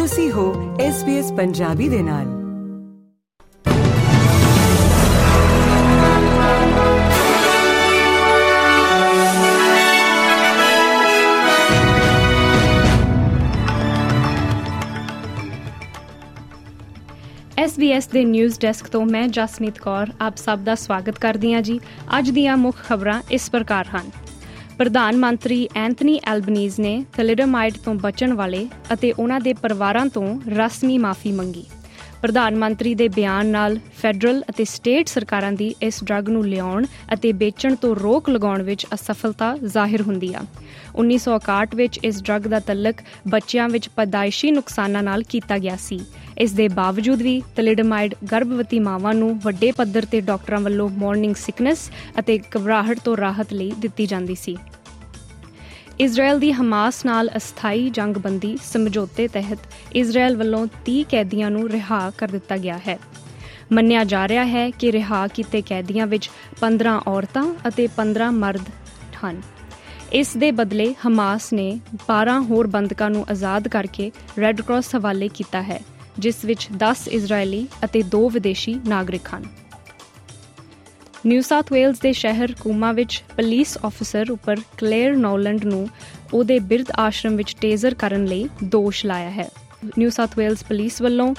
ਤੁਸੀਂ 0.00 0.30
ਹੋ 0.32 0.76
SBS 0.76 1.36
ਪੰਜਾਬੀ 1.36 1.88
ਦੇ 1.88 2.02
ਨਾਲ 2.02 2.28
SBS 17.58 18.08
ਦੇ 18.12 18.24
ਨਿਊਜ਼ 18.24 18.58
ਡੈਸਕ 18.60 18.88
ਤੋਂ 18.88 19.04
ਮੈਂ 19.06 19.26
ਜਸਮੀਤ 19.28 19.78
ਕੌਰ 19.78 20.12
ਆਪ 20.20 20.36
ਸਭ 20.36 20.58
ਦਾ 20.58 20.74
ਸਵਾਗਤ 20.74 21.18
ਕਰਦੀ 21.18 21.54
ਹਾਂ 21.54 21.62
ਜੀ 21.62 21.80
ਅੱਜ 22.18 22.30
ਦੀਆਂ 22.30 22.56
ਮੁੱਖ 22.56 22.76
ਖਬਰਾਂ 22.88 23.20
ਇਸ 23.30 23.50
ਪ੍ਰਕਾਰ 23.50 23.86
ਹਨ 23.86 24.10
ਪ੍ਰਧਾਨ 24.80 25.16
ਮੰਤਰੀ 25.16 25.68
ਐਂਥਨੀ 25.76 26.20
ਐਲਬਨੀਜ਼ 26.26 26.78
ਨੇ 26.80 26.92
ਥੈਲਿਡੋਮਾਈਡ 27.12 27.74
ਤੋਂ 27.84 27.94
ਬਚਣ 27.94 28.32
ਵਾਲੇ 28.32 28.66
ਅਤੇ 28.92 29.12
ਉਹਨਾਂ 29.12 29.40
ਦੇ 29.40 29.52
ਪਰਿਵਾਰਾਂ 29.52 30.06
ਤੋਂ 30.06 30.24
ਰਸਮੀ 30.48 30.96
ਮਾਫੀ 30.98 31.32
ਮੰਗੀ। 31.32 31.64
ਪ੍ਰਧਾਨ 32.22 32.56
ਮੰਤਰੀ 32.56 32.94
ਦੇ 32.94 33.08
ਬਿਆਨ 33.08 33.46
ਨਾਲ 33.46 33.78
ਫੈਡਰਲ 33.98 34.42
ਅਤੇ 34.50 34.64
ਸਟੇਟ 34.64 35.08
ਸਰਕਾਰਾਂ 35.08 35.52
ਦੀ 35.52 35.74
ਇਸ 35.82 36.02
ਡਰੱਗ 36.04 36.28
ਨੂੰ 36.28 36.46
ਲਿਆਉਣ 36.46 36.86
ਅਤੇ 37.14 37.32
ਵੇਚਣ 37.32 37.74
ਤੋਂ 37.74 37.94
ਰੋਕ 37.96 38.30
ਲਗਾਉਣ 38.30 38.62
ਵਿੱਚ 38.62 38.86
ਅਸਫਲਤਾ 38.94 39.54
ਜ਼ਾਹਿਰ 39.64 40.02
ਹੁੰਦੀ 40.02 40.32
ਆ। 40.34 40.42
1961 40.94 41.76
ਵਿੱਚ 41.76 41.98
ਇਸ 42.04 42.22
ਡਰੱਗ 42.22 42.48
ਦਾ 42.48 42.60
ਤਲਕ 42.60 43.02
ਬੱਚਿਆਂ 43.28 43.68
ਵਿੱਚ 43.68 43.88
ਪਦਾਇਸ਼ੀ 43.96 44.50
ਨੁਕਸਾਨਾਂ 44.50 45.02
ਨਾਲ 45.02 45.22
ਕੀਤਾ 45.28 45.58
ਗਿਆ 45.58 45.76
ਸੀ। 45.76 46.00
ਇਸ 46.38 46.52
ਦੇ 46.52 46.68
ਬਾਵਜੂਦ 46.68 47.22
ਵੀ 47.22 47.40
ਥੈਲਿਡੋਮਾਈਡ 47.56 48.14
ਗਰਭਵਤੀ 48.32 48.78
ਮਾਵਾਂ 48.80 49.14
ਨੂੰ 49.14 49.38
ਵੱਡੇ 49.44 49.72
ਪੱਧਰ 49.72 50.04
ਤੇ 50.04 50.20
ਡਾਕਟਰਾਂ 50.20 50.60
ਵੱਲੋਂ 50.60 50.88
ਮਾਰਨਿੰਗ 50.98 51.34
ਸਿਕਨੈਸ 51.34 51.90
ਅਤੇ 52.18 52.38
ਘਬਰਾਹਟ 52.56 53.00
ਤੋਂ 53.04 53.16
ਰਾਹਤ 53.16 53.52
ਲਈ 53.52 53.72
ਦਿੱਤੀ 53.78 54.06
ਜਾਂਦੀ 54.06 54.34
ਸੀ। 54.34 54.56
ਇਜ਼ਰਾਈਲ 56.00 56.38
ਦੀ 56.38 56.50
ਹਮਾਸ 56.52 57.04
ਨਾਲ 57.06 57.28
ਅਸਥਾਈ 57.36 57.88
ਜੰਗਬੰਦੀ 57.90 58.56
ਸਮਝੌਤੇ 58.62 59.26
ਤਹਿਤ 59.28 59.58
ਇਜ਼ਰਾਈਲ 59.92 60.36
ਵੱਲੋਂ 60.36 60.66
30 60.86 61.02
ਕੈਦੀਆਂ 61.10 61.50
ਨੂੰ 61.50 61.68
ਰਿਹਾ 61.70 61.98
ਕਰ 62.18 62.28
ਦਿੱਤਾ 62.28 62.56
ਗਿਆ 62.56 62.78
ਹੈ। 62.88 62.98
ਮੰਨਿਆ 63.72 64.04
ਜਾ 64.04 64.26
ਰਿਹਾ 64.28 64.44
ਹੈ 64.44 64.70
ਕਿ 64.70 64.92
ਰਿਹਾ 64.92 65.26
ਕੀਤੇ 65.26 65.62
ਕੈਦੀਆਂ 65.62 66.06
ਵਿੱਚ 66.06 66.30
15 66.60 66.96
ਔਰਤਾਂ 67.06 67.44
ਅਤੇ 67.68 67.88
15 67.96 68.30
ਮਰਦ 68.30 68.70
ਹਨ। 69.16 69.42
ਇਸ 70.12 70.36
ਦੇ 70.36 70.50
ਬਦਲੇ 70.52 70.94
ਹਮਾਸ 71.06 71.52
ਨੇ 71.52 71.68
12 72.06 72.40
ਹੋਰ 72.42 72.66
ਬੰਦਕਾਂ 72.66 73.10
ਨੂੰ 73.10 73.26
ਆਜ਼ਾਦ 73.30 73.68
ਕਰਕੇ 73.68 74.10
ਰੈੱਡ 74.40 74.60
ਕਰਾਸ 74.60 74.94
ਹਵਾਲੇ 74.96 75.28
ਕੀਤਾ 75.34 75.62
ਹੈ, 75.62 75.80
ਜਿਸ 76.18 76.44
ਵਿੱਚ 76.44 76.68
10 76.78 77.08
ਇਜ਼ਰਾਈਲੀ 77.08 77.66
ਅਤੇ 77.84 78.02
2 78.10 78.28
ਵਿਦੇਸ਼ੀ 78.30 78.80
ਨਾਗਰਿਕ 78.88 79.34
ਹਨ। 79.34 79.44
ਨਿਊ 81.26 81.40
ਸਾਊਥ 81.40 81.72
ਵੇਲਜ਼ 81.72 82.00
ਦੇ 82.00 82.12
ਸ਼ਹਿਰ 82.12 82.54
ਕੂਮਾ 82.60 82.92
ਵਿੱਚ 82.92 83.24
ਪੁਲਿਸ 83.36 83.78
ਆਫੀਸਰ 83.84 84.30
ਉੱਪਰ 84.30 84.56
ਕਲੇਅਰ 84.78 85.16
ਨੌਲੈਂਡ 85.16 85.64
ਨੂੰ 85.64 85.88
ਉਹਦੇ 86.34 86.58
ਬਿਰਧ 86.58 86.86
ਆਸ਼ਰਮ 86.98 87.36
ਵਿੱਚ 87.36 87.56
ਟੇਜ਼ਰ 87.60 87.94
ਕਰਨ 87.94 88.24
ਲਈ 88.24 88.48
ਦੋਸ਼ 88.64 89.06
ਲਾਇਆ 89.06 89.30
ਹੈ। 89.30 89.48
ਨਿਊ 89.98 90.10
ਸਾਊਥ 90.10 90.38
ਵੇਲਜ਼ 90.38 90.64
ਪੁਲਿਸ 90.64 91.02
ਵੱਲੋਂ 91.02 91.34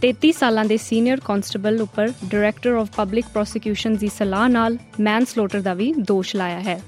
33 0.00 0.32
ਸਾਲਾਂ 0.32 0.64
ਦੇ 0.64 0.76
ਸੀਨੀਅਰ 0.76 1.20
ਕਨਸਟੇਬਲ 1.24 1.82
ਉੱਪਰ 1.82 2.08
ਡਾਇਰੈਕਟਰ 2.08 2.70
ਆਫ 2.70 2.88
ਪਬਲਿਕ 2.96 3.24
ਪ੍ਰੋਸੀਕਿਊਸ਼ਨਸ 3.32 3.98
ਦੀ 3.98 4.08
ਸਲਾਹ 4.18 4.48
ਨਾਲ 4.48 4.78
ਮੈਨਸਲੋਟਰ 5.00 5.60
ਦਾ 5.60 5.74
ਵੀ 5.74 5.92
ਦੋਸ਼ 5.92 6.36
ਲਾਇਆ 6.36 6.60
ਹੈ। 6.60 6.82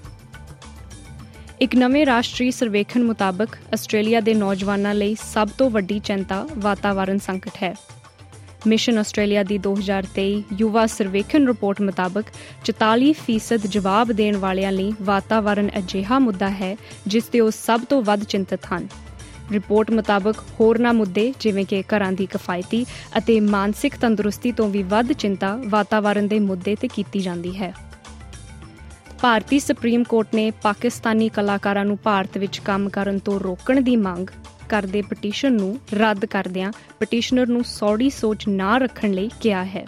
ਇੱਕ 1.60 1.76
ਨਵੇਂ 1.76 2.06
ਰਾਸ਼ਟਰੀ 2.06 2.50
ਸਰਵੇਖਣ 2.50 3.02
ਮੁਤਾਬਕ 3.02 3.48
ਆਸਟ੍ਰੇਲੀਆ 3.72 4.20
ਦੇ 4.20 4.34
ਨੌਜਵਾਨਾਂ 4.34 4.94
ਲਈ 4.94 5.16
ਸਭ 5.34 5.48
ਤੋਂ 5.58 5.70
ਵੱਡੀ 5.70 5.98
ਚਿੰਤਾ 5.98 6.48
ਵਾਤਾਵਰਣ 6.58 7.18
ਸੰਕਟ 7.18 7.52
ਹੈ। 7.62 7.74
ਮਿਸ਼ਨ 8.66 8.98
ਆਸਟ੍ਰੇਲੀਆ 8.98 9.42
ਦੀ 9.42 9.58
2023 9.58 10.42
ਯੁਵਾ 10.58 10.86
ਸਰਵੇਖਣ 10.86 11.46
ਰਿਪੋਰਟ 11.46 11.80
ਮੁਤਾਬਕ 11.80 12.24
44% 12.64 13.66
ਜਵਾਬ 13.66 14.12
ਦੇਣ 14.12 14.36
ਵਾਲਿਆਂ 14.36 14.72
ਲਈ 14.72 14.92
ਵਾਤਾਵਰਣ 15.02 15.68
ਅਜਿਹਾ 15.78 16.18
ਮੁੱਦਾ 16.18 16.50
ਹੈ 16.50 16.76
ਜਿਸ 17.06 17.24
ਤੇ 17.24 17.40
ਉਹ 17.40 17.50
ਸਭ 17.50 17.80
ਤੋਂ 17.80 18.02
ਵੱਧ 18.02 18.24
ਚਿੰਤਤ 18.24 18.60
ਹਨ। 18.76 18.88
ਰਿਪੋਰਟ 19.52 19.90
ਮੁਤਾਬਕ 19.90 20.34
ਹੋਰਨਾਂ 20.60 20.94
ਮੁੱਦੇ 20.94 21.34
ਜਿਵੇਂ 21.40 21.64
ਕਿ 21.64 21.82
ਘਰਾਂ 21.82 22.12
ਦੀ 22.12 22.26
ਕਿਫਾਇਤੀ 22.26 22.86
ਅਤੇ 23.18 23.40
ਮਾਨਸਿਕ 23.40 23.96
ਤੰਦਰੁਸਤੀ 23.96 24.52
ਤੋਂ 24.52 24.68
ਵੀ 24.68 24.82
ਵੱਧ 24.82 25.12
ਚਿੰਤਾ 25.12 25.60
ਵਾਤਾਵਰਣ 25.68 26.22
ਦੇ 26.22 26.38
ਮੁੱਦੇ 26.38 26.74
ਤੇ 26.74 26.88
ਕੀਤੀ 26.88 27.18
ਜਾਂਦੀ 27.18 27.56
ਹੈ। 27.56 27.74
ਭਾਰਤੀ 29.22 29.58
ਸੁਪਰੀਮ 29.58 30.04
ਕੋਰਟ 30.04 30.34
ਨੇ 30.34 30.50
ਪਾਕਿਸਤਾਨੀ 30.50 31.28
ਕਲਾਕਾਰਾਂ 31.28 31.84
ਨੂੰ 31.84 31.98
ਭਾਰਤ 32.02 32.38
ਵਿੱਚ 32.38 32.58
ਕੰਮ 32.58 32.88
ਕਰਨ 32.88 33.18
ਤੋਂ 33.18 33.40
ਰੋਕਣ 33.40 33.80
ਦੀ 33.80 33.96
ਮੰਗ 33.96 34.26
ਕਰਦੇ 34.68 35.02
ਪਟੀਸ਼ਨ 35.02 35.52
ਨੂੰ 35.52 35.80
ਰੱਦ 35.94 36.24
ਕਰਦਿਆਂ 36.24 36.72
ਪਟੀਸ਼ਨਰ 37.00 37.46
ਨੂੰ 37.46 37.64
ਸੌੜੀ 37.64 38.10
ਸੋਚ 38.10 38.48
ਨਾ 38.48 38.78
ਰੱਖਣ 38.78 39.10
ਲਈ 39.10 39.30
ਕਿਹਾ 39.40 39.64
ਹੈ। 39.64 39.86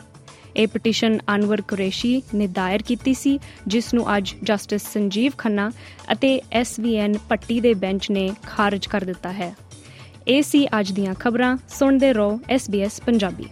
ਇਹ 0.56 0.66
ਪਟੀਸ਼ਨ 0.66 1.19
ਅਨਵਰ 1.34 1.61
ਕੁਰੇਸ਼ੀ 1.61 2.22
ਨੇ 2.34 2.47
ਦਾਇਰ 2.47 2.83
ਕੀਤੀ 2.83 3.15
ਸੀ, 3.15 3.38
ਜਿਸ 3.67 3.94
ਨੂੰ 3.94 4.17
ਅੱਜ 4.17 4.34
ਜਸਟਿਸ 4.43 4.83
ਸੰਜੀਵ 4.93 5.33
ਖੰਨਾ 5.38 5.71
ਅਤੇ 6.12 6.41
ਐਸਵੀਐਨ 6.53 7.19
ਪੱਟੀ 7.28 7.61
ਦੇ 7.61 7.75
ਬੈਂਚ 7.75 8.11
ਨੇ 8.11 8.31
ਖਾਰਜ 8.47 8.87
ਕਰ 8.87 9.00
ਦਿੱਤਾ 9.00 9.33
ਹੈ। 9.33 9.56
ਇਹ 10.28 10.43
ਸੀ 10.43 10.67
ਅੱਜ 10.67 10.93
ਦੀਆਂ 10.93 11.15
ਖਬਰਾਂ। 11.15 11.56
ਸੁਣਦੇ 11.69 12.12
ਰਹੋ 12.12 12.41
SBS 12.56 13.05
ਪੰਜਾਬੀ। 13.06 13.44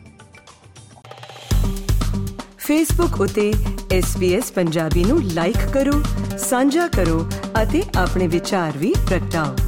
ਫੇਸਬੁੱਕ 2.59 3.21
ਉਤੇ 3.21 3.55
SBS 3.99 4.45
ਪੰਜਾਬੀ 4.55 5.05
ਨੂੰ 5.05 5.23
ਲਾਈਕ 5.23 5.69
ਕਰੋ, 5.73 6.03
ਸਾਂਝਾ 6.39 6.89
ਕਰੋ 6.89 7.31
ਅਤੇ 7.63 7.83
ਆਪਣੇ 7.99 8.27
ਵਿਚਾਰ 8.27 8.79
ਵੀ 8.79 8.95
ਪ੍ਰਗਟਾਓ। 9.09 9.66